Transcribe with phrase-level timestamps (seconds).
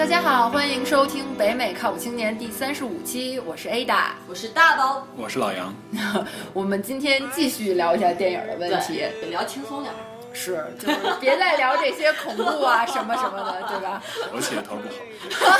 [0.00, 5.74] 大家好，欢迎收听北美靠谱青年第三十五期，我是 Ada，我是大包，我是老杨。
[6.54, 9.94] 我们今天继续聊一下电影的问题，聊轻松点。
[10.32, 14.02] 是，就是别再聊这些恐怖啊 什么什么的，对吧？
[14.32, 14.88] 我起头不
[15.44, 15.52] 好。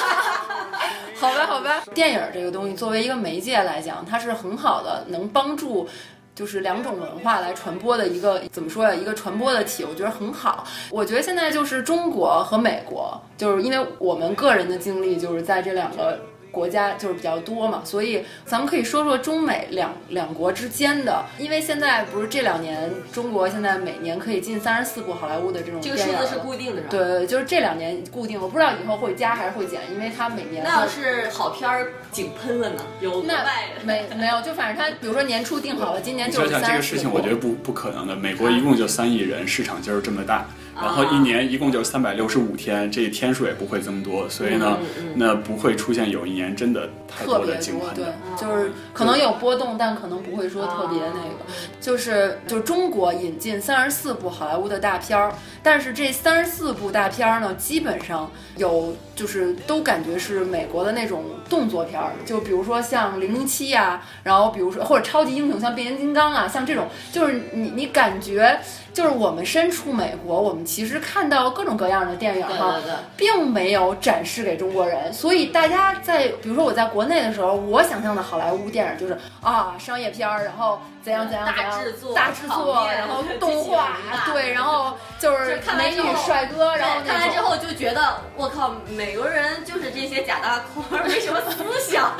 [1.21, 1.83] 好吧，好吧。
[1.95, 5.87] 电影这个东西作为一个媒介来讲，它是很好的，能帮助。
[6.35, 8.95] 就是两种文化来传播的一个怎么说呀？
[8.95, 10.67] 一个传播的体，我觉得很好。
[10.91, 16.19] 我觉得现在就是中国和美国，就是因为我们个人的经历，就是在这两个。
[16.51, 26.89] 国家就是比较多嘛，所以咱们可以说说中美两两国之间的，因为现在不是这两年中国现在每年可以进三十四部好莱坞的这种这个数字是固定的，是吧？
[26.91, 32.83] 对对，就是这两年固定，我不知道以后会加还是会减，因为它每年那要是好片儿井喷了呢？
[33.01, 33.45] 有那
[33.85, 40.47] 没没有，就反正它比如说年初定好了，今年就是三十这个事情我觉得不不可能的，美国一共就三亿人，市场就是这么大。
[40.75, 44.79] 然后一年一共就三百六十五天，这天数也不会增多，所以呢，
[45.15, 47.89] 那不会出现有一年真的太多的惊喷。
[47.95, 51.45] 对，就是可能有波动，但可能不会说特别那个。
[51.81, 68.59] 就是就中国引进三十四部好莱坞的大片儿，但是这三十四部大片儿呢，基本上有就是都感觉是美国的那种动作片儿，就比如说像零零七呀，然后比如说或者超级英雄像变形金刚啊，像这种，就是你你感觉。
[68.93, 72.75] 就是我们身处美国，我们其实看到各种各样的电影哈，
[73.17, 75.13] 并没有展示给中国人。
[75.15, 83.97] 所以大家在，比如说我在国内的时候，我想象的好莱坞电影就是啊，商业片儿，然后怎样怎样怎样，大制作，大制作，然后动画，
[84.33, 84.80] 对，然后
[85.19, 92.13] 就是美女帅哥，然后看完之后就觉得我靠，美国人就是这些假大空，没什么思想，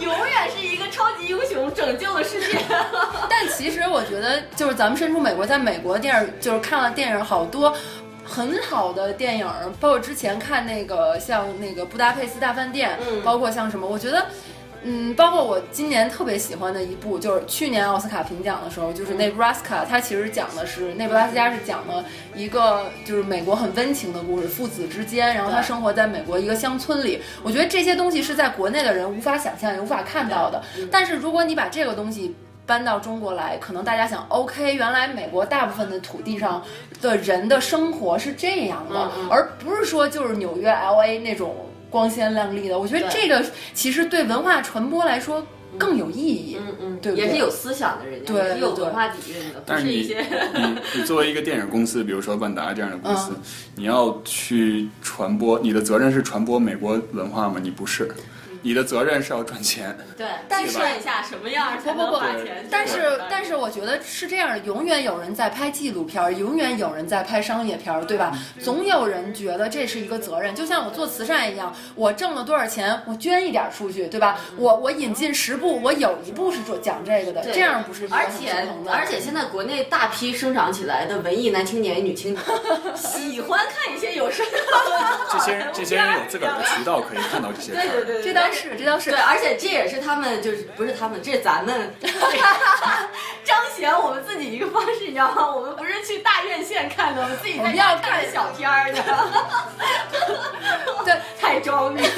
[0.00, 2.58] 永远是一个超级英雄拯救了世界。
[3.28, 5.94] 但其实我觉得，就是咱们身处美国，在美国。
[6.04, 7.74] 电影就是看了电影好多
[8.24, 9.46] 很好的电影，
[9.80, 14.26] 包括之前看那个像那个《布达佩斯大饭店》，嗯，包括像什么，我觉得，
[14.84, 22.04] 嗯，包括我今年特别喜欢的一部，就是去年奥斯卡评奖的时候，就是《内布拉斯卡》，它其实讲的是内布拉斯加是讲的
[22.36, 27.20] 一个就是美国很温情的故事，父子之间，然后他生活在美国一个乡村里。
[27.42, 30.62] 我觉得这些东西是在国内的人无法想象也无法看到的。
[30.92, 32.34] 但是如果你把这个东西，
[32.66, 36.62] 搬到中国来，可能大家想，OK，原来美国大部分的土地上
[37.02, 41.54] 的人的生活是这样的，而不是说就是纽约、LA 那种
[41.94, 42.76] 光鲜亮丽的。
[42.76, 43.40] 我觉得这个
[43.72, 45.46] 其实对文化传播来说
[45.78, 46.58] 更有意义。
[46.58, 49.62] 嗯嗯，对，也是有思想的人，对，有文化底蕴的。
[49.64, 53.30] 但是你你 你作为一个电影公司，比如说万达这样的公司，
[53.76, 57.60] 你要去传播，你的责任是传播美国文化吗？
[57.62, 58.12] 你不是。
[58.64, 62.66] 你的责任是要赚钱，对，但是一下什么样才能花钱？
[62.70, 68.32] 但是，但是我觉得是这样的，永远有人在拍纪录片，永远有人在拍商业片，对吧？
[68.62, 74.40] 总有人觉得这是一个责任，就像我做慈善一样，我挣了多少钱，我捐一点出去，对吧？
[74.56, 82.42] 我我引进十部，我有一部是做讲这个的，这样不是而且而且现在国内大批生长起来的文艺男青年、女青年，
[82.96, 84.58] 喜欢看一些有声的。
[85.30, 88.53] 这些人，这些人有自个儿的渠道可以看到这些对对对，这当。
[88.54, 91.94] 是，这倒是对，而且这也是他们，就是不是他们，这是咱们
[93.44, 95.54] 彰显我们自己一个方式，你知道吗？
[95.54, 99.02] 我们不是去大院线看的，我们自己在家看小片儿的。
[101.04, 102.02] 对，太装逼。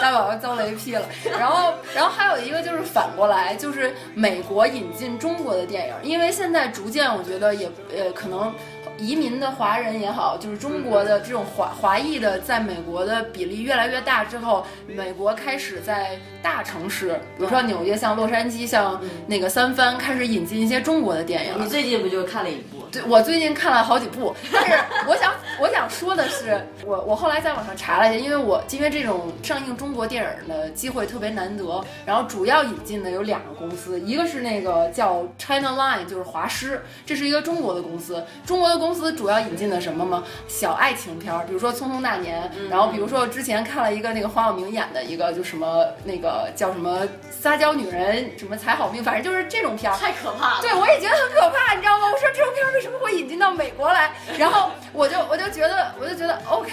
[0.00, 1.02] 大宝宝遭雷劈了。
[1.36, 8.54] 然后，然后还有一个就是反过来，就是美国引进中国的电影，因为现在逐渐，我觉得也呃可能。
[8.98, 21.54] 移民的华人也好，就是中国的这种华华裔的，在美国的比例越来越大之后，美国开始在大城市，比如说纽约、像洛杉矶、像那个三藩，开始引进一些中国的电影。
[21.58, 22.77] 你最近不就看了一部？
[22.90, 40.24] 对，我最近看了好几部，但是我想我想说的是，我我后来在网上查了一下，因为我因为这种上映中国电影的机会特别难得，然后主要引进的有两个公司，一个是那个叫 China Line，就是华师，这是一个中国的公司，中国的公司主要引进的什么吗？
[40.46, 50.62] 小爱情片儿，比如说《匆匆那年》，然后比如说之前看了一个那个黄晓明演的一个，就什么那个叫什么撒娇女人，什么才好命，反正就是这种片儿，太可怕了。
[50.62, 52.06] 对，我也觉得很可怕，你知道吗？
[52.10, 52.68] 我说这种片儿。
[52.78, 54.12] 为什么会引进到美国来？
[54.38, 56.70] 然后我就我就觉得我就觉得 OK，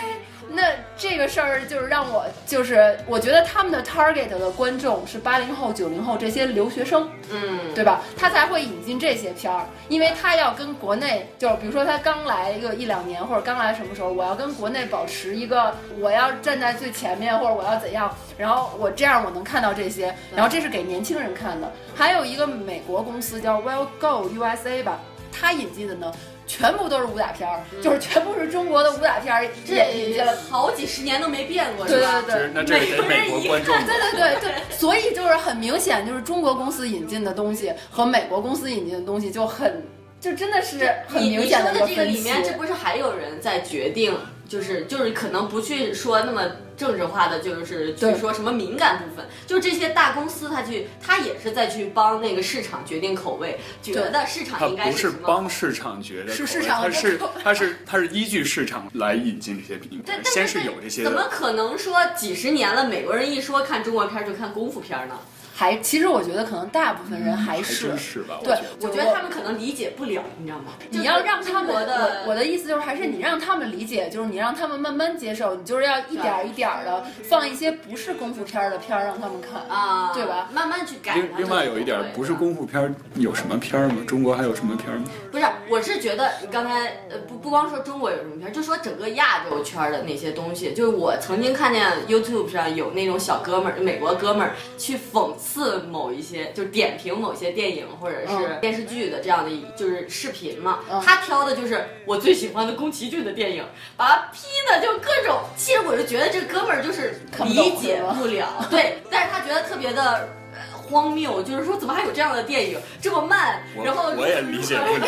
[0.50, 0.62] 那
[0.96, 8.02] 这个事儿就是让我就是我觉得他们的 target 的观众是八零后、九零后这些留学生，嗯，对吧？
[8.16, 21.72] 他才会引进这些片儿，因为他要跟国内，就比如说他刚来一个一两年，或者刚来什么时候，我要跟国内保持一个，我要站在最前面，或者我要怎样，然后我这样我能看到这些，然后这是给年轻人看的。
[21.96, 25.00] 还有一个美国公司叫 Well Go USA 吧。
[25.38, 26.10] 他引进的呢，
[26.48, 39.84] 全部都是武打片儿，就是全部是中国的武打片儿，这好几十年都没变过，对对对，那这得美国观众，对对对对， 所以就是很明显，就是中国公司引进的东西和美国公司引进的东西就很，
[40.20, 42.18] 就真的是很明显的一个分歧。
[42.18, 44.16] 里面这不是还有人在决定？
[44.48, 46.44] 就是就是可能不去说那么
[46.78, 49.26] 政治化的，就是去说什么敏感部分。
[49.48, 61.04] 就这些大公司，他去他也是在去帮那个市场决定口味，觉得市场应该是不是帮市场决定，是市场，他是他是他是依据市场来引进这些品牌，先是有这些。
[61.04, 65.16] 怎么可能说几十年了，美国人一说看中国片就看功夫片呢？
[65.58, 68.40] 还其实我觉得可能大部分人还是是吧？
[68.44, 70.74] 对，我觉得他们可能理解不了，你知道吗？
[70.90, 80.50] 你要让他们我我的意思就是还是你让他们理解，就是你让他们慢慢接受，你就是要一点一点的放一些不是功夫片的片儿让他们看啊，对吧？
[80.52, 81.16] 慢慢去改。
[81.16, 84.04] 另另外有一点不是功夫片有什么片吗？
[84.06, 85.06] 中国还有什么片吗？
[85.32, 95.45] 不是，我是觉得你刚才呃不不光说中国有什么片，就说整个亚洲圈的那些东西，就是我曾经看见 YouTube 上有那种小哥们儿，美国哥们儿去讽刺
[95.90, 96.26] 某一。
[96.26, 103.64] 些就点评某些电影或者是电视剧的这样的就是视频嘛，他挑的就是我最喜欢的宫崎骏的电影，
[103.96, 105.40] 把他批的就各种。
[105.56, 110.28] 其实我就觉得这哥们儿就是理解不了，对，但是他觉得特别的
[110.72, 115.06] 荒谬，就是说怎么还有这样的电影这么慢，然后我也理解不了。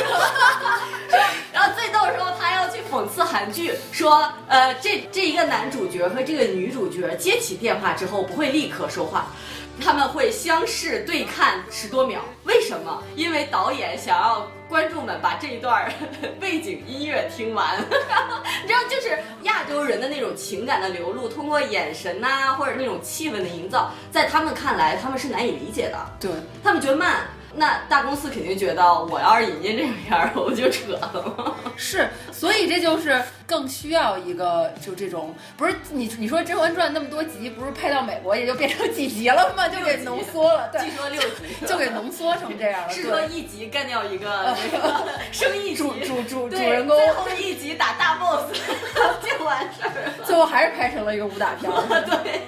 [1.51, 9.29] 然后最逗的时候，他要去讽刺韩剧，说呃这这一个男主角和这个女主角接起电话之后不会立刻说话。
[9.83, 13.01] 他们会相视对看十多秒，为什么？
[13.15, 15.91] 因为导演想要观众们把这一段
[16.39, 17.77] 背景音乐听完。
[18.63, 25.97] 你知道，就是亚洲人的那种情感的流露，通过眼神呐，或者那种气氛的营造，在他们看来，他们是难以理解的。
[26.19, 26.31] 对
[26.63, 27.27] 他们觉得慢。
[27.59, 31.55] 那大公司肯定觉得，我要是引进这个片儿， 我不就扯了吗。
[31.75, 39.67] 是，所以这就是更需要一个，就这种不是你你说《甄嬛传》那么多集，不是拍到美国也就变成几集了吗？
[39.67, 40.69] 就给浓缩了。
[40.79, 42.89] 据说六集，就给浓缩成这样了。
[42.89, 48.45] 是说一集干掉一个 那个生意主主主 主人公，最后一集打大 boss
[49.23, 50.25] 就完事儿了。
[50.25, 51.71] 最后还是拍成了一个武打片。
[52.23, 52.41] 对，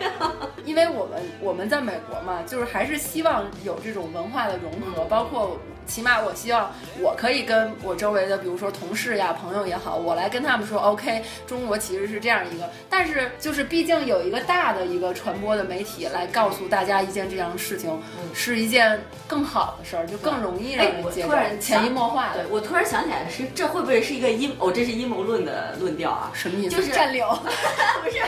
[0.65, 5.03] 因为我们我们在美国嘛，就是还是希望有这种文化的融合。
[5.05, 5.59] 包括，
[5.89, 6.71] 起码我希望
[7.01, 12.69] 我可以跟我周围的，比如说同事呀、朋友也好，我来跟他们说，OK，中国其实是这样一个。
[12.89, 17.99] 但是就是毕竟有一个大的一个传播的媒体来告诉大家一件这样的事情，
[18.33, 22.45] 是一件更好的事儿，就更容易让人接受，潜移默化的。
[22.49, 24.55] 我突然想起来是，这会不会是一个阴？
[24.59, 26.31] 哦，这是阴谋论的论调啊？
[26.33, 26.75] 什么意思？
[26.75, 27.25] 就是占领？
[28.03, 28.19] 不是，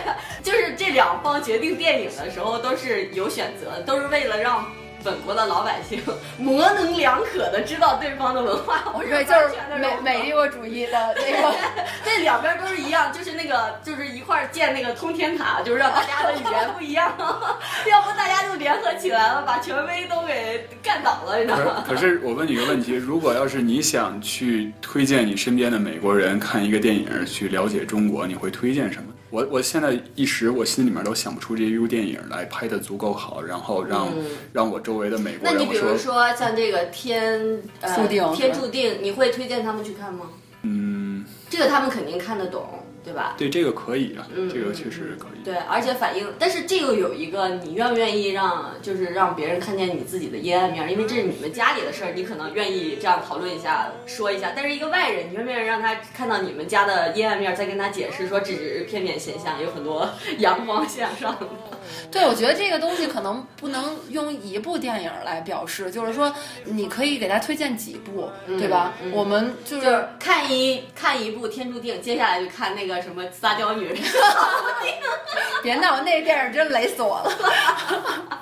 [0.42, 4.66] 就是这两方决定电影的时候都是有选择，都是为了让。
[5.04, 6.02] 本国的老百姓
[6.38, 11.56] 模棱两可的知道对方的文化，我说，就是美美帝国主义的那个，
[12.06, 17.14] 这两边都是一样，就是那个就是一块建那个通天塔，就是让大家的语言不一样，
[17.90, 21.84] 要不大家就联合起来了，把权威都给干倒了，你知道吗？
[21.88, 29.11] 可是我问你个问题，如果要是你想去推荐你身边的美国人看一个电影去了解中国，你会推荐什么？
[29.32, 34.10] 我我现在一时我心里面都想不出这一部电影来拍的足够好，然后让
[34.54, 35.58] 让我周围的美国人。
[35.58, 37.62] 那你比如说像这个天
[37.96, 40.30] 注定天注定，你会推荐他们去看吗？
[40.64, 42.81] 嗯，这个他们肯定看得懂。
[43.04, 43.36] 对吧？
[43.38, 45.44] 对这个可以啊，这个确实可以。
[45.44, 50.92] 对，而且反映，但是这个有一个，你愿不愿意让，就是让别人看见你自己的阴暗面？
[50.92, 54.54] 因为这是你们家里的事儿，你可能愿意这样讨论一下，说一下。
[54.56, 61.48] 但是一个外人，你愿不愿意让他看到你们家的阴暗面，再跟他解释说这只是片面现象，有很多 阳光向上的。
[62.12, 66.32] 对，我觉得这个东西可能不能用一部电影来表示，就是说
[66.66, 68.30] 你可以给他推荐几部，
[68.60, 68.94] 对吧？
[69.12, 72.91] 我们就是看一看一部《天注定》，接下来就看那个。
[72.96, 73.98] 个什么撒娇女人？
[75.64, 78.40] 别闹，那电影真雷死我了。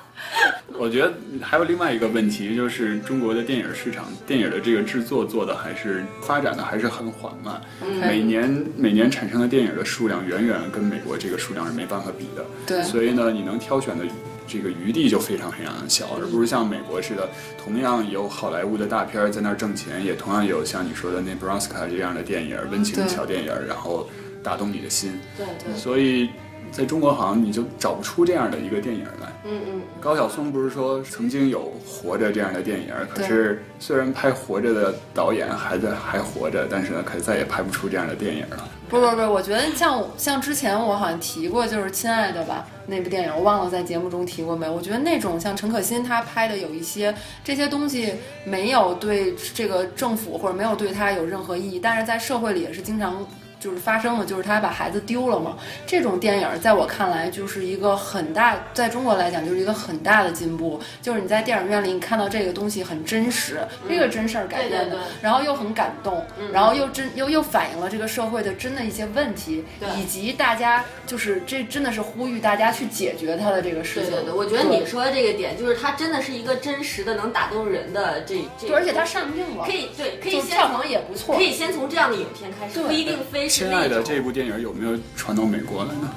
[0.78, 7.60] 我觉得还有另外一个问题，就是中国的电影市场，电影的这个制作做的还是发展的还是很缓慢。
[8.00, 12.44] 每年每年产生的电影的数量远远跟美国这个数量是没办法比的。
[12.66, 14.04] 对，所以呢，你能挑选的
[14.46, 17.28] 这个余地就非常非常的小，而不是像美国似的，
[17.62, 24.08] 同样有好莱坞的大片在那儿挣钱，也同样有像你说的那《Bronska》这样的电影，温情小电影，然后。
[24.42, 26.30] 打动你的心，对对，所以
[26.70, 29.32] 在中国好像你就找不出这样的一个电影来。
[29.44, 29.80] 嗯嗯。
[30.00, 38.68] 高晓松不是说曾经有《活着》这样的电影，可是虽然拍《活着》的导演还在还活着，但是呢，可再也拍不出这样的电影了。
[38.88, 44.68] 不不不，我觉得像像之前我好像提过，就是《亲爱的》吧，那部电影我忘了在节目中提过没。
[44.68, 53.26] 我觉得那种像陈可辛他拍的有一些这些东西没有对这个政府或者没有对他有任何意义，但是在社会里也是经常。
[53.60, 55.56] 就是发生了，就是他把孩子丢了嘛。
[55.86, 60.80] 这种电影在我看来就是一个很大，在中国来讲就是一个很大的进步。
[61.02, 69.62] 就是你在电影院里，你看到这个东西很真实，这个真事儿改编的，然后又很感动，然后又真又又反映了这个社会的真的一些问题，
[69.94, 74.10] 以及大家就是这真的是呼吁大家去解决他的这个事情。
[74.10, 78.68] 对对对，我觉得你说的这个点就是它真的是一个真实的能打动人的这这。
[78.68, 83.49] 对，而且它上映了，可以对可以票房也不错，可以先从这样的影片开始，不一定非。
[83.50, 86.08] 亲爱的，这部电影有没有传到美国来呢？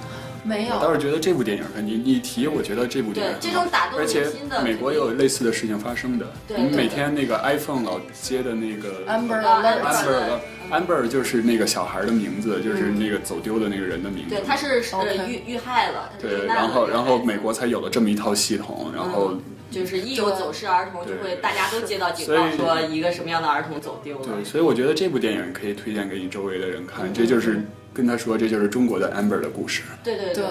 [0.43, 0.75] 没有。
[0.75, 6.27] 我倒是觉得这部电影，你你提，我觉得这部电影，这种打动人心的，而且美国也有类似的事情发生的。
[6.47, 6.57] 对。
[6.57, 14.35] 你们每天那个 iPhone 老接的那个 Amber，Amber，Amber 就是那个小孩的名字，就是那个走丢的那个人的名字。
[14.35, 16.11] 对，他是呃遇遇害了。
[16.21, 19.33] 对，然后然后美国才有了这么一套系统，然后
[19.73, 24.25] 就是一有走失儿童，就会大家都接到警报，说一个什么样的儿童走丢了。
[24.25, 27.59] 对，所以我觉得这部电影可以推荐给你周围的人看，这就是。
[27.93, 29.83] 跟他说，这就是中国的 Amber 的故事。
[30.03, 30.43] 对对对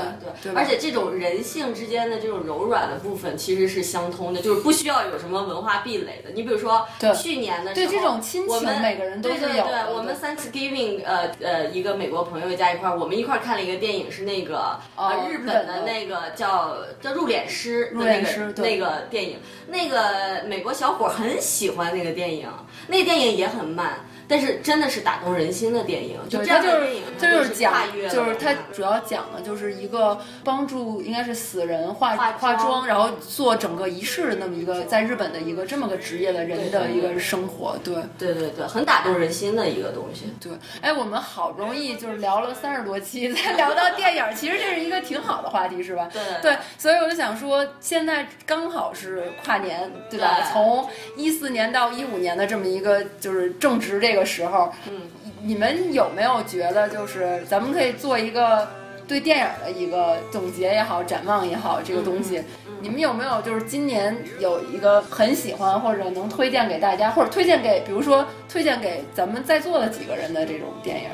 [0.42, 6.30] 对，而且这种人性之间的这种柔软的部分其实是相通的，就是不需要有什么文化壁垒的。
[6.34, 9.40] 你比如说，去年的对这种亲情，每个人都是有。
[9.40, 22.48] 对对对，我们 Thanksgiving，呃呃，一个美国朋友加一块儿，我们一块儿看了一个电影，是那个呃日本的那个叫叫入殓师的那个那个电影，那个美国小伙很喜欢那个电影，
[22.86, 24.06] 那个电影也很慢。
[24.32, 27.74] 但是真的是打动人心的电影，就这样的电影，它就是讲，
[28.10, 40.32] 就是它主要讲的就是一个帮助应该是死人化化妆，然后做整个仪式的那么一个在日本的一个这么个职业的人的一个生活，对对对对，很打动人心的一个东西。
[40.40, 46.08] 对，哎，我们好不容易就是聊了三十多期 才聊到电影，其实这是一个挺好的话题，是吧？
[46.10, 50.38] 对对，所以我就想说，现在刚好是跨年，对吧？
[50.50, 54.21] 从一四年到一五年的这么一个就是正值这个。
[54.24, 55.02] 时候，嗯，
[55.42, 58.68] 你们有没有觉得，就是咱们可以做一个
[59.06, 62.42] 对电影的一个总结也好，展望也好，这个东西，
[62.80, 71.10] 你们有没有就是今年有一个很喜欢或者能推荐给大家，或者推荐给，比如说推荐给咱们在座的几个人的这种电影，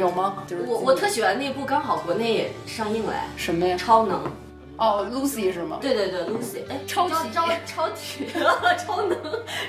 [0.00, 0.42] 有吗？
[0.46, 3.76] 就是我我特喜欢那部，刚好国内也上映了，什么呀？
[3.76, 4.20] 超能。
[4.78, 5.78] 哦，Lucy 是吗？
[5.82, 8.26] 对对对，Lucy，哎，超体，超 超体，
[8.86, 9.18] 超能，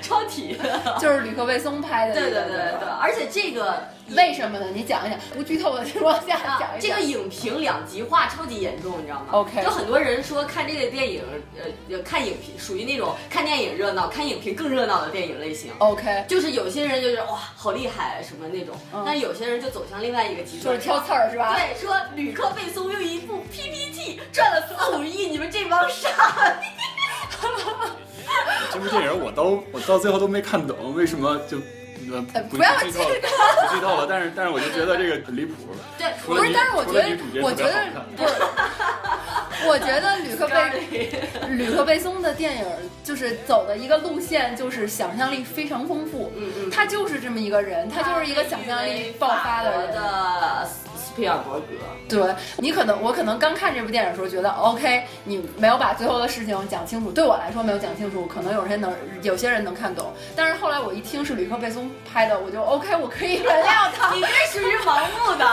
[0.01, 0.57] 超体，
[0.99, 2.13] 就是吕克贝松拍的。
[2.13, 3.75] 对对对对，而且这个
[4.15, 4.67] 为什么呢？
[4.73, 6.89] 你讲一讲，不剧透的情况下讲一讲。
[6.89, 11.23] 这个影评两极化超级严重，你知道吗？OK，就很多人说看这个电影，
[11.89, 15.71] 呃，看影评属于那种看电影热闹，看影评更热闹的电影类型。
[15.79, 18.75] OK，就是有些人就是哇，好厉害什么那种，
[19.05, 21.55] 但有些人就走向另外一个极端，就是挑刺儿是吧？
[21.55, 26.09] 对，说吕克贝松用一部 PPT 赚了四五亿，你们这帮傻
[26.61, 26.67] 逼！
[28.71, 31.57] 这部电影我都我到最后都没看懂，为什么就
[32.33, 34.07] 呃不要剧透不剧透了？
[34.09, 35.53] 但是但是我就觉得这个很离谱。
[35.97, 37.85] 对，不是，但是我觉得我觉得
[38.15, 38.33] 不是，
[39.67, 40.55] 我觉得吕克贝
[41.49, 42.65] 吕克贝松的电影
[43.03, 46.31] 就是走的一个路线，就是想象力非常丰富。
[46.35, 49.95] 嗯嗯，他就是这么一个人，他就是一个想象力爆发的人。
[51.19, 51.65] 皮尔伯格，
[52.07, 64.13] 对你可能我可能刚看这部电影的时候觉得 OK，你没有把最后的事情讲清楚，对我来说没有讲清楚，可能有人能有些人能看懂，但是后来我一听是吕克贝松拍的，我就 OK，我可以原谅他。
[64.13, 65.45] 你这属于盲目的，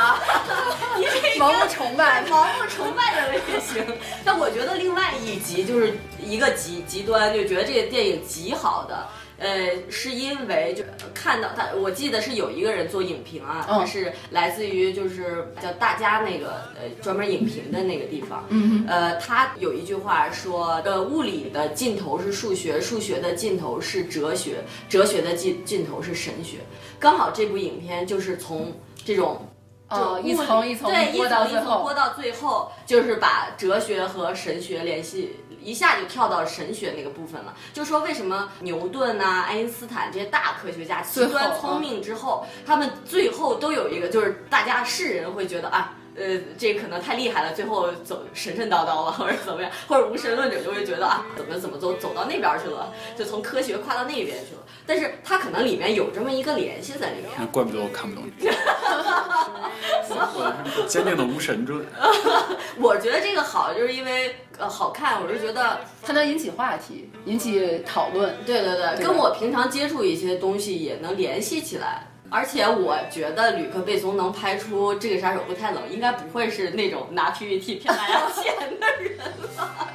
[0.97, 3.85] 你这盲目崇拜，盲目崇拜的类型。
[4.25, 9.07] 但我觉得另外一集就是一个极极端，就觉得这个电影极好的。
[9.39, 10.83] 呃，是因为就
[11.15, 24.57] 看到他，我记得是有一个人做影评啊，他是来自于就是叫大家那个呃专门影评的那个地方，嗯，呃，他有一句话说，呃，物理的尽头是数学，数学的尽头是哲学，
[24.89, 26.59] 哲学的尽尽头是神学，
[26.99, 28.73] 刚好这部影片就是从
[29.05, 29.47] 这种。
[29.89, 37.55] 呃，一层一层对，一层一层播到最后，就是把哲学和神学联系，一下就跳到神学那个部分了。
[37.75, 45.93] 就说为什么牛顿呐、爱因斯坦这些大科学家极端聪明之后，他们最后都有一个，就是大家世人会觉得啊。
[46.19, 54.63] 呃，这可能太厉害了，最后走神神叨叨了，或者怎么样，或者无神论者就会觉得啊，怎么怎么走走到那边去了，就从科学跨到那边去了。
[54.89, 57.31] 但是它可能里面有这么一个联系在里面。
[57.37, 58.49] 那怪不得我看不懂你。
[60.09, 61.85] 我 坚定的无神论。
[62.81, 68.37] 我觉得这个好，就是因为呃好看，我是觉得它能引起话题，引起讨论。
[68.47, 72.06] 对对对，跟我平常接触一些东西也能联系起来。
[72.29, 79.87] 而且我觉得吕克贝松能拍出这个杀手不太冷，应该不会是那种拿 PPT 骗大家钱的人了。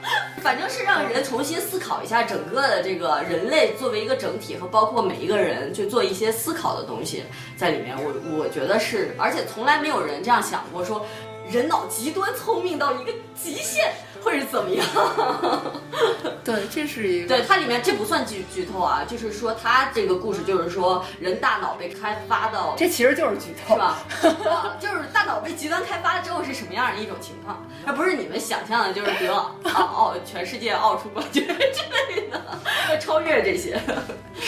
[0.42, 7.24] 反正是让人重新思考一下整个的这个人类作为一个整体和包括每一个人去做一些思考的东西
[7.56, 7.96] 在里面。
[7.96, 11.06] 我我觉得是，而且从来没有人这样想过，说
[11.52, 13.92] 人脑极端聪明到一个极限。
[14.24, 14.86] 会是怎么样？
[16.44, 17.28] 对，这是一个。
[17.28, 24.76] 对它里面这不算剧剧透啊，就是说它这个故事就是说人大脑被开发到，这其实就是剧透，是吧？
[24.80, 27.66] 就是大脑被极端开发之后是什么样的一种情况？
[27.86, 29.34] 而不是你们想象的，就是得
[29.74, 32.42] 奥全世界奥出冠军之类的，
[32.90, 33.80] 要超越这些。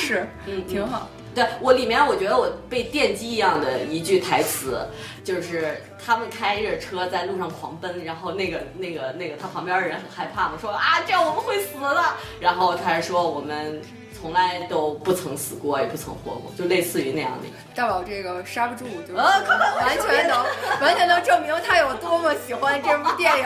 [0.05, 1.09] 是，嗯，挺好。
[1.33, 4.85] 对我里面，我觉得我被电击一样的一句台词，
[5.23, 12.03] 就是他们开着车在路上狂奔，然后那个那个那个他旁边的人很害怕嘛，说啊这样我们会死的，
[12.39, 13.81] 然后他还说我们。
[14.23, 17.47] 从来都不曾死过，也不曾活过，就类似于那样的。
[17.75, 19.43] 大宝这个刹不住，就完
[19.99, 20.45] 全能
[20.79, 23.45] 完全能证明他有多么喜欢这部电影，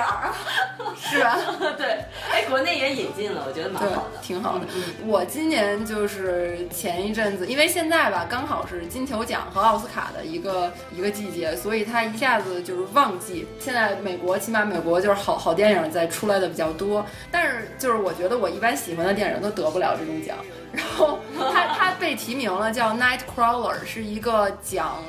[0.96, 1.40] 是吧？
[1.80, 4.66] 对，哎，国内也引进了，我觉得蛮好的，挺好的。
[5.08, 13.48] 我今年就是前一阵子，因为现在吧，刚好是金球奖和奥斯卡的一个一个季节，所以他一下子就是旺季。
[13.60, 20.38] 现在美国起码美国就是好好电影在出来的比较多，但是就是我觉得我一般喜欢的电影都得不了这种奖。
[20.78, 21.20] 然后
[21.52, 25.04] 他他被提名了，叫《Nightcrawler》，是一个讲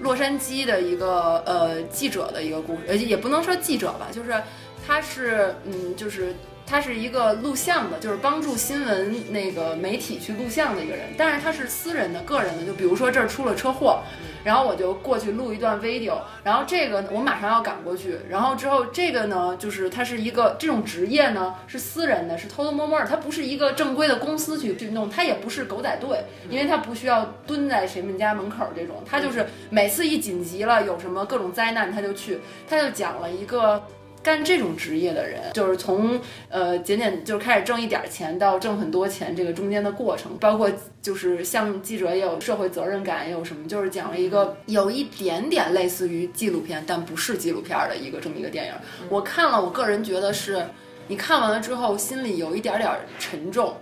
[0.00, 4.42] 洛杉矶的一个呃记者的一个故事，呃也不能说记者吧，就是
[4.86, 6.34] 他是嗯就是
[6.70, 14.00] 他是一个录像的，就是帮助新闻那个媒体去录像的一个人，但是他是私人的、个人的，就比如说这儿出了车祸。
[14.42, 33.82] 然后我就过去录一段 video，然后这个我马上要赶过去，然后之后这个呢，就是他是一个这种职业呢是私人的，是偷偷摸摸的，他不是一个正规的公司去去弄，他也不是狗仔队，因为他不需要蹲在谁们家门口这种，他就是每次一紧急了有什么各种灾难他就去，他就讲了一个。
[34.22, 48.72] 干这种职业的人，就是从呃简简就是开始挣一点钱到挣很多钱，这个中间的过程，包括就是像记者也有社会责任感，也有什么，就是讲了一个有一点点类似于纪录片，但不是纪录片的一个这么一个电影。
[49.08, 50.66] 我看了，我个人觉得是，
[51.08, 53.74] 你看完了之后心里有一点点沉重，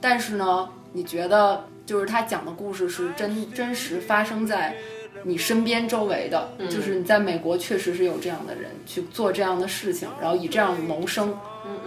[0.00, 4.76] 但是呢，你觉得就是他讲的故事是真真实发生在。
[5.22, 11.36] 你身边周围的，就是你在美国确实是有这样的人去做这样的事情，然后以这样谋生。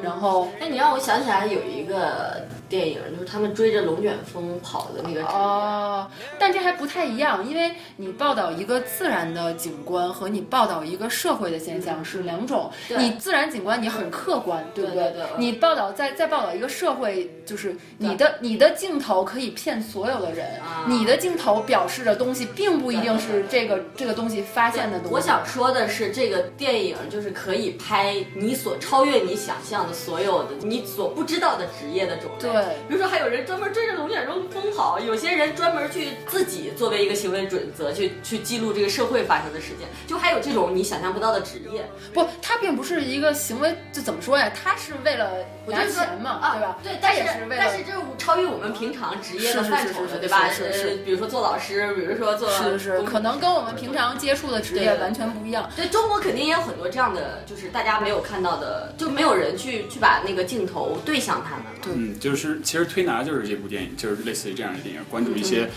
[0.02, 5.26] 然后，哎，你让我想起来有一个电影，就是他们追着龙卷风跑的那个。
[5.26, 6.08] 哦，
[6.40, 12.72] 但这还不太一样，因为你报道一个自然的景观和你报道一个社会的现象是两种。
[12.98, 15.14] 你自然景观你很客观，对不对？
[15.38, 20.48] 你报道再再报道一个社会，就是你的你的镜头可以骗所有的人，
[20.88, 25.14] 你的镜头表示的东西并不一定是这个这个东西发现的东西。
[25.14, 29.96] 我想说的是，这个电影就是可以拍你所超越你想象的。
[29.96, 41.88] 所有的你所不知道的职业的种类，对，比如说还有人专门追着龙卷风跑，有些人专门去自己作为一个行为准则去去记录这个社会发生的事件，就还有这种你想象不到的职业。
[42.14, 44.52] 不，他并不是一个行为，就怎么说呀？
[44.56, 45.32] 他是为了
[45.68, 46.78] 拿钱嘛，对吧？
[46.84, 50.50] 对，但也是为了，但是这是超越我们平常职业的范畴的，对吧？
[50.50, 55.70] 是是，比如说做老师，比如说做，是是，可能跟我们平常接触的职业完全不一样。
[55.76, 59.86] 对，中国肯定也有很多这样的，就是大家没有看到的，就没有人去。
[59.96, 61.80] 去把那个镜头对向他们了。
[61.86, 65.70] 嗯，就是其实推拿就是这部电影，就是类似于这样的电影，关注一些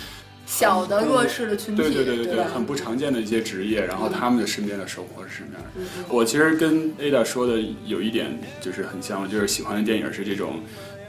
[0.47, 6.15] 小的弱势的群体，对对对对对，很不常见的一些职业，然后他们的身边的生活是什么样的。
[6.15, 10.61] 我其实跟 Ada 说的有一点就是很像，就是喜欢的电影是这种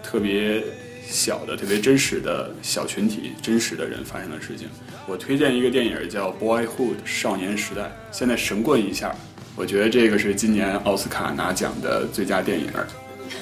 [0.04, 0.64] 特别
[1.08, 4.68] 小的、特别真实的小群体、真实的人发生的事情。
[5.08, 6.68] 我推荐一个电影叫《Boyhood》
[7.06, 9.16] 少年时代，现在神棍一下。
[9.56, 12.68] 我觉得这个是今年奥斯卡拿奖的最佳电影。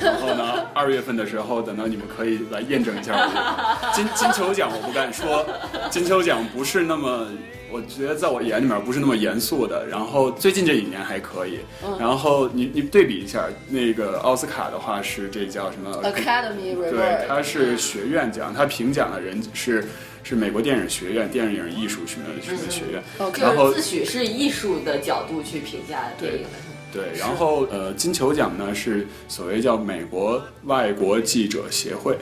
[0.02, 3.30] 然后呢，二月份的时候，等到你们可以来验证一下。
[3.94, 5.46] 金金球奖我不敢说，
[5.90, 7.28] 金球奖不是那么
[7.72, 9.86] 我觉得在我眼里面不是那么严肃的。
[9.88, 11.60] 然后最近这几年还可以。
[12.00, 16.92] 然后你你对比一下，那个奥斯卡的话是这叫什么 Academy Award？
[16.92, 19.88] 对，它是学院奖，它评奖的人是
[20.24, 23.04] 是美国电影学院电影艺术什么什么学院。
[23.40, 26.50] 然后自诩是艺术的角度去评价电影的。
[26.92, 32.18] 对，然后呃，金球奖呢是所谓叫美国外国记者协会，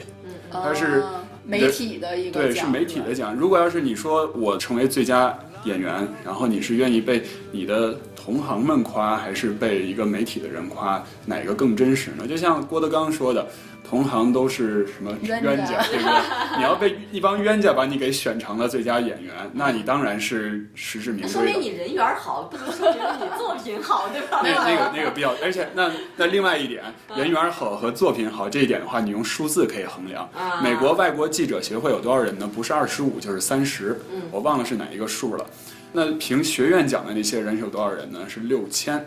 [0.52, 1.04] 它是
[1.46, 3.36] 媒体的一个对，是媒体的奖。
[3.36, 12.28] 如果要是你说我成为最佳演员，然后你是愿意被你的同行们夸，还是被一个媒体的人夸，哪个更真实呢？
[12.28, 13.48] 就像郭德纲说的。
[13.88, 16.14] 同行都是什么冤家，对不对？
[16.58, 21.30] 你要被一帮冤家把你给选成了最佳演员，那你当然是实至名归。
[21.30, 24.42] 说明你人缘好，不能说明你作品好，对吧？
[24.44, 26.84] 那那个那个比较，而且那那另外一点，
[27.16, 30.28] 人缘好和作品好这一点的话，你用数字可以衡量。
[30.64, 32.50] 美国外国记者协会有多少人呢？
[32.54, 34.00] 不是二十五就是三十，
[34.32, 35.46] 我忘了是哪一个数了。
[35.92, 38.20] 那凭学院奖的那些人是有多少人呢？
[38.28, 39.06] 是六千。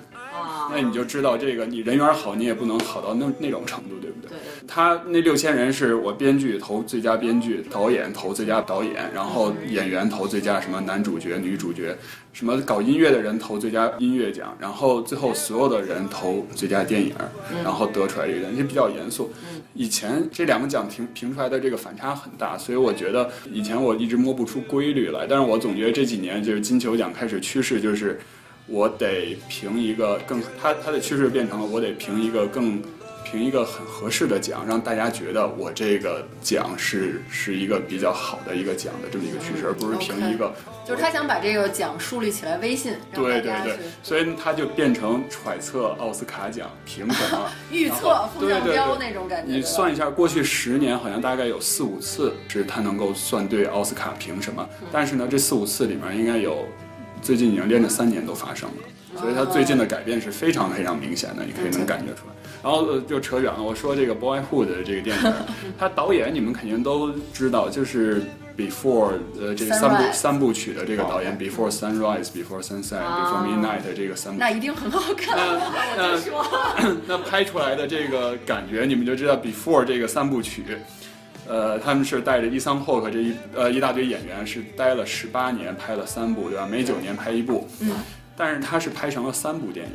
[0.71, 4.31] 那你就知道这个，你人缘好，你也不能好到那那种程度，对不对？
[4.31, 4.39] 对。
[4.67, 11.97] 他那六千人是我编剧投最佳编剧，导演投最佳导演，然后演员投最佳什么男主角、女主角，
[12.35, 17.15] 什么搞音乐的人投最佳音乐奖，然后最后所有的人投最佳电影，
[17.65, 19.33] 然后得出来这个，就比较严肃。
[19.73, 28.21] 以前这两个奖评评出来的这个反差很大，所以我觉得以前我一直摸不出规律来，但是我总觉得这几年就是金球奖开始趋势就是。
[28.69, 32.83] 我得评一个更，它它的趋势变成了我得评一个更，
[33.25, 40.55] 评一个很合适的奖，让大家觉得我这个奖是是一个比较好的一个奖的这么一个趋势，而不是评一个。
[40.87, 49.53] 就是他想把这个奖树立起来威信，对对对，所以他就变成揣测奥斯卡奖凭什么， 预测风向标那种感觉。
[49.53, 56.67] 你算一下，过去十年好像大概有四五次是他能够算对奥斯卡凭什么，但是呢，这四五次里面应该有。
[57.23, 62.35] 最近已经连着三年都发生了，所以他最近的改变是非常非常明显的，你可以能感觉出来。
[62.61, 65.33] 然后就扯远了，我说这个《Boyhood》的这个电影，
[65.79, 68.21] 他导演你们肯定都知道，就是
[68.57, 74.41] 《Before》呃这三部三部曲的这个导演，《Before Sunrise》、《Before Sunset》、《Before Midnight》这个三部。
[74.41, 75.37] 那一定很好看。
[75.37, 80.65] 那那 那拍出来的这个感觉，你们就知道《Before》这个三部曲。
[81.49, 86.69] 呃，他们是带着伊桑霍克这一呃一大堆演员，是待了十八年，拍了三部，对吧？
[86.71, 87.67] 每九年拍一部。
[87.81, 87.93] 嗯。
[88.37, 89.93] 但是他是拍成了三部电影，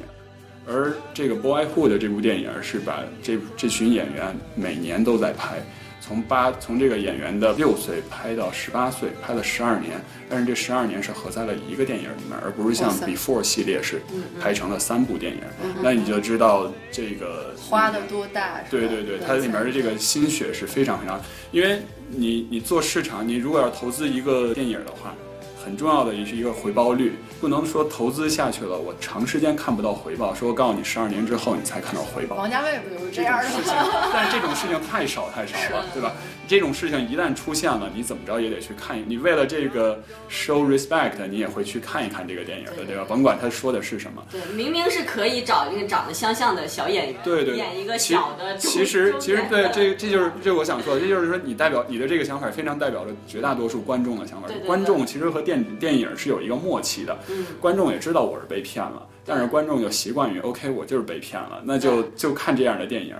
[0.67, 5.61] 而这个《Boyhood》这部电影是把这这群演员每年都在拍。
[6.05, 14.01] 从八从这个演员的六岁拍到十八岁，拍了十二年，但是这十二年是合在了一个电影里面，而不是像 Before 系列是
[14.37, 15.39] 拍成了三部电影。
[15.81, 18.59] 那你就知道这个花的多大。
[18.69, 25.15] 对对对，它里面的这个心血是非常非常，因为你你做市场，你如果要投资一个电影的话。
[25.63, 30.33] 很重要的也是一个回报率，不能说投资下去了，我长时间看不到回报。
[30.33, 32.35] 说我告诉你，十二年之后你才看到回报。
[32.35, 33.73] 王家卫不就是这样的事情？
[34.11, 36.11] 但这种事情太少太少了，对吧？
[36.45, 39.01] 这种事情一旦出现了，你怎么着也得去看。
[39.07, 43.05] 你为了这个 show respect，你也会去看一看这个电影的，对吧？
[43.07, 44.21] 甭管他说的是什么。
[44.29, 48.57] 对，明明是可以找一个长得相像的小演员，对对，演一个小的。
[48.57, 54.49] 其实其实对，这这就是这我想说的，这就是说你代表你的这个想法非常代表着绝大多数观众的想法。
[54.65, 56.33] 观众其实和电电影是有。
[56.33, 57.15] 有一个默契的，
[57.61, 63.15] 观众也知道我是被骗了，但是观众就习惯于 OK，我就是被骗了，那就就看这样的电影。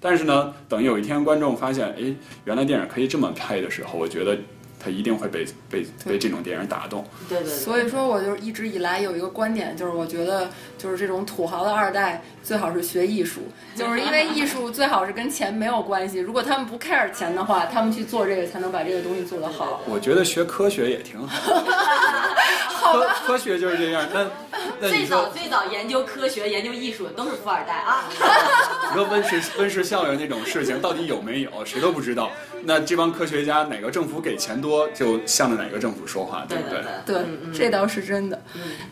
[0.00, 2.14] 但是呢，等有一天观众发现，哎，
[2.46, 4.36] 原来电影可以这么拍的时候，我觉得。
[4.78, 7.48] 他一定会被被被这种电影打动，对对。
[7.48, 13.40] 所以说，我就一直以来有一个观点，就是我觉得，就是这种土豪的二代最好是学艺术，
[13.74, 16.18] 就是因为艺术最好是跟钱没有关系。
[16.18, 19.80] 如果他们不 care 钱的话，他们去做这个才能把这个东西做得好。
[19.86, 21.52] 我觉得学科学也挺好。
[22.92, 24.06] 科科学就是这样。
[24.12, 24.26] 那
[24.80, 28.04] 那最早最早研究科学、研究艺术的都是富二代啊。
[28.90, 31.64] 你说温室温室效应那种事情到底有没有？
[31.64, 32.30] 谁都不知道。
[32.66, 36.82] 那这帮科学家哪个政府给钱多，就向着哪个政府说话，对不对？
[37.04, 38.42] 对，这倒是真的。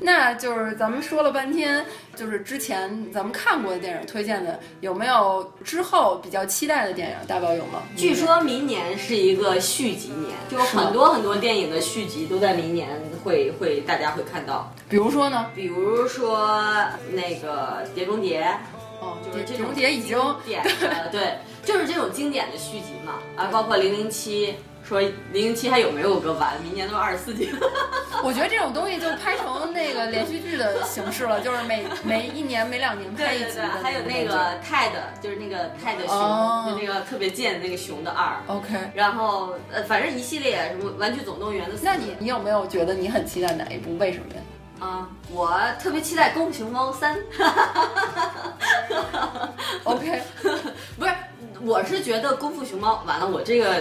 [0.00, 7.16] 那就是咱们说了半天，就是之前咱们看过的电影推荐的，有没有之后比较期待的电影？
[7.26, 7.82] 大宝有吗？
[7.96, 12.88] 据说明年是一个续集年，就很多很多电影的续集都在明年
[13.24, 14.72] 会会大家会看到。
[14.88, 15.46] 比如说呢？
[15.54, 16.62] 比如说
[17.12, 18.42] 那个《碟中谍》。
[19.04, 26.60] 哦，就是这种碟已经点的，对，就是这种经典的续集嘛，啊，包括零零七，说零零七还有没有个完？
[26.62, 27.50] 明年都二十四集。
[28.22, 33.66] 我觉得这种东西就拍成那个连续剧的形式了，就是每每一年每两年拍一集的。
[33.82, 38.36] 还有那个泰的，就是那个泰的熊，就那个特别贱的那个熊的二。
[38.46, 38.68] OK。
[38.94, 41.76] 然后呃，反正一系列什么玩具总动员的。
[41.82, 43.96] 那你你有没有觉得你很期待哪一部？
[43.98, 44.40] 为什么呀？
[44.78, 47.16] 啊，我特别期待《功夫熊猫三》。
[49.84, 50.22] OK，
[50.98, 51.12] 不是，
[51.60, 53.76] 我是觉得《功夫熊猫》完了，我这个我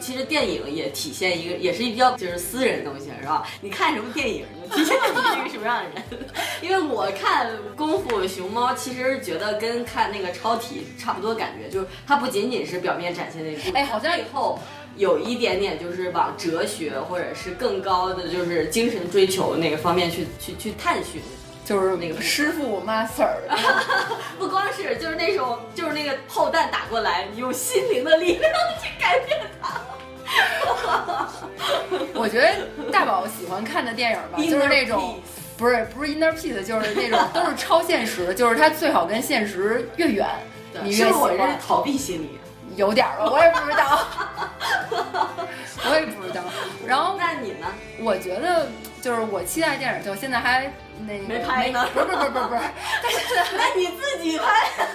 [0.00, 3.46] 其实电影也体现一个，也是比较就是私人的东西，是吧？
[3.60, 6.28] 你看什么电影，就体现你是一个什么样的人。
[6.62, 14.58] 因为我看《功夫熊猫》，其实觉得跟看那个超体差不多感觉，就是它不仅仅是表面展现那个，哎，好像以后。
[14.94, 21.18] 有一点点就是往哲学或者是更高的就是精神追求那个方面去去去探寻，
[21.64, 23.28] 就是那个师傅 master，
[24.38, 29.80] 不光是就是那种就是那个炮弹打过来，你用心灵的力量去改变它。
[32.14, 35.20] 我觉得大宝喜欢看的电影吧，就是那种
[35.56, 40.26] 不是不是 inner peace，就是那种 都是超现实，就是它最好跟现实越远，
[40.82, 41.20] 你越喜欢。
[41.20, 42.38] 我是逃避心理。
[42.74, 44.06] 有点吧，我也不知道，
[45.84, 46.40] 我也不知道。
[46.86, 47.66] 然后那你呢？
[48.00, 48.66] 我觉得
[49.02, 50.72] 就是我期待电影，就现在还
[51.06, 51.86] 那个没拍呢。
[51.92, 52.60] 不是不是不是不是，
[53.58, 54.46] 那 你自己拍。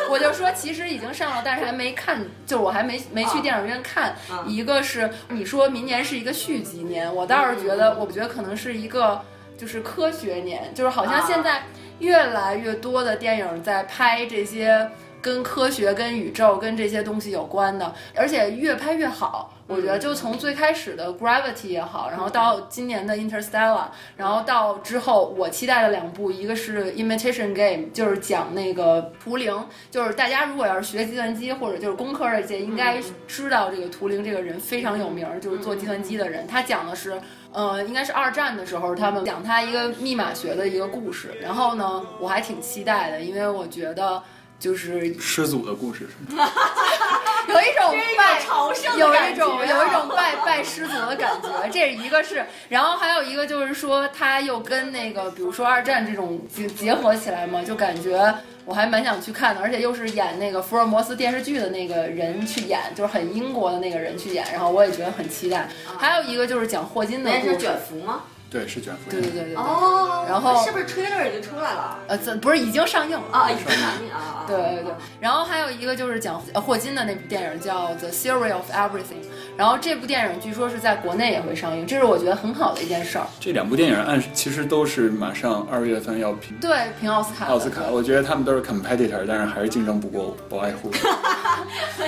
[0.09, 4.15] 我就说其实已经上了，但是还没看，就我还没没去电影院看。
[4.45, 9.21] 一个是你说明年是一个续集年，我倒是觉得，我觉得可能是一个
[9.57, 11.63] 就是科学年，就是好像现在
[11.99, 14.89] 越来越多的电影在拍这些。
[15.21, 19.53] 跟科学、跟宇宙、跟这些东西有关的，而且越拍越好。
[19.67, 36.47] 我觉得就从最开始的 Gravity 也好，然后到今年的 Interstellar，然后到之后我期待的两部，一个是 Imitation Game，就是讲那个图灵，就是大家如果要是学计算机或者就是工科这些，应该知道这个图灵这个人非常有名，就是做计算机的人。
[36.47, 37.19] 他讲的是，
[37.51, 41.33] 呃，应该是二战的时候，他们讲他一个密码学的一个故事。
[41.41, 44.23] 然后呢，我还挺期待的，因为我觉得。
[44.59, 46.49] 就是师祖的故事是吗？
[47.47, 51.47] 有一种拜朝圣，有一种有一种拜拜师祖的感觉。
[51.71, 59.61] 这一个是，然后还有一个就是说，他又跟那个，比如说二战这种结结合起来嘛，就感觉我还蛮想去看的。
[59.61, 65.69] 而且又是演那个福尔摩斯电视剧的那个人去演，就是很英国的那个人去演，然后我也觉得很期待。
[65.97, 67.57] 还有一个就是讲霍金的故事。
[67.57, 68.23] 卷福吗？
[68.49, 69.11] 对，是卷福。
[69.11, 69.55] 对对对对。
[69.55, 70.25] 哦。
[70.27, 71.99] 然后是不是 trailer 已经出来了？
[72.07, 73.49] 呃，这不是已经上映了啊？
[73.49, 74.45] 已经上映啊。
[74.47, 74.93] 对对对。
[75.19, 79.23] 然后还有一个就是讲霍金的那部电影叫《The Theory of Everything》，
[79.57, 83.27] 然后这部电影据说是在国内也会上映，这是我觉得很好的一件事儿。
[83.39, 86.57] 这两部电影按其实都是马上二月份要评。
[86.59, 87.45] 对，评奥斯卡。
[87.47, 90.91] 奥斯卡，我觉得他们都是 competitor，但是还是竞争不过《不爱护》。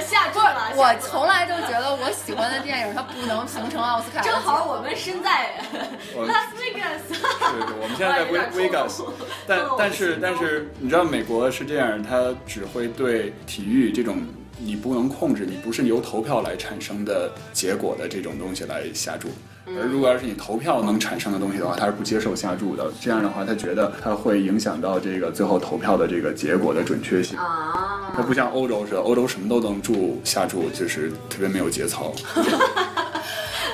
[0.01, 0.71] 下注了。
[0.75, 4.21] 我从来就觉得我喜欢的电影它不能评成奥斯卡。
[4.21, 5.53] 正好我们身在。
[6.29, 9.03] Las Vegas，对对，我们现在在 Vegas，
[9.47, 14.17] 但 但是但是你知道美国是这样，它只会对体育这种
[14.59, 19.29] 你不能控制、你不是由投票来产生的结果的这种东西来下注，
[19.67, 22.91] 而如果要是你投票能产生的东西的话，他是不接受下注的。
[23.01, 27.37] 这样的话，他觉得他会影响到这个最后投票的这个结果的准确性。
[27.37, 32.13] 啊，他不像欧洲似的，欧洲什么都能注下注，就是特别没有节操。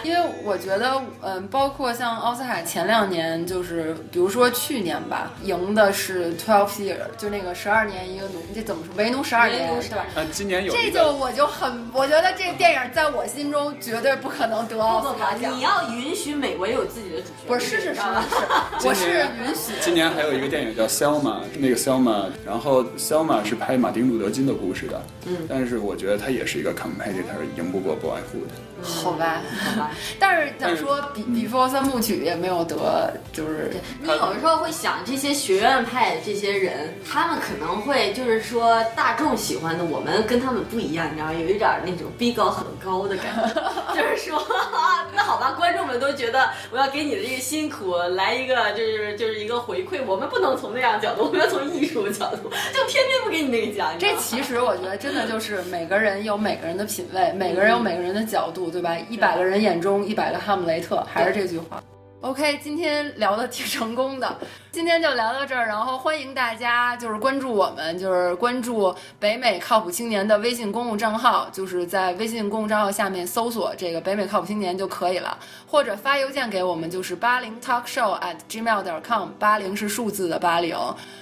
[0.06, 8.96] 因为我觉得，嗯，包括像奥斯卡前两年，就是比如说去年吧，赢的是 Twelve Year，就那个十二年一个奴，这怎么说？
[8.96, 10.06] 为奴十二年，对吧？
[10.16, 15.52] 啊，今年有这就我就很，我觉得这个电影在我心中绝对不可能得奥斯卡奖。
[15.58, 18.02] 你要允许美国有自己的主角，不是是是是是，
[18.88, 19.74] 我是允许。
[19.82, 28.52] 今年还有一个电影叫 Selma，那个 Selma，然后 Selma 是拍马丁路德金的故事的，嗯，但是我觉得他也是一个 competitor，赢不过 Boyhood。
[28.84, 44.46] 好吧，好吧，但是想说比比佛三部曲也没有得，就是你有的时候会想这些学院派这些人，他们可能会就是说大众喜欢的，我们跟他们不一样，你知道，有一点那种逼格很高的感觉， 就是说，
[45.16, 53.92] 那好吧，观众们都觉得我要给你的这个辛苦来一个就是就是一个回馈，我们不能从那样角度，我们要从艺术的角度，就偏偏不给你那个奖。
[53.98, 58.66] 这其实我觉得真的就是每个人有每个人的品味，每个人有每个人的角度。
[58.76, 58.98] 对吧？
[59.10, 61.84] 一百个人眼中一百个哈姆雷特，还是这句话。
[62.26, 64.36] OK，今天聊的挺成功的，
[64.74, 65.68] 今天就聊到这儿。
[65.68, 80.76] 然后欢迎大家就是关注我们，就是关注北美靠谱青年的微信公共账号，就是在微信公共账号下面搜索这个北美靠谱青年就可以了，或者发邮件给我们，就是八零 talkshow at gmail 点 com，八零是数字的八零。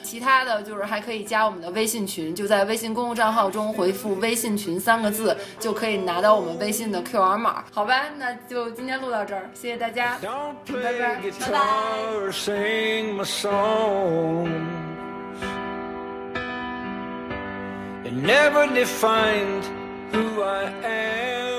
[0.04, 7.66] 其他的就是还可以加我们的微信群，就在微信公共账号中回复“微信群”三个字，就可以拿到我们微信的 QR 码。
[7.74, 10.18] 好吧，那就今天录到这儿，谢谢大家，
[11.00, 12.34] 拜拜。
[12.34, 14.50] sing my songs.
[18.06, 19.64] It never defined
[20.12, 21.53] who I am.